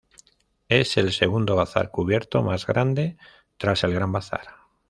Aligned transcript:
Es 0.67 0.97
el 0.97 1.11
segundo 1.11 1.55
bazar 1.55 1.91
cubierto 1.91 2.41
más 2.41 2.65
grande 2.65 3.17
tras 3.57 3.83
el 3.83 3.93
Gran 3.93 4.11
Bazar. 4.11 4.47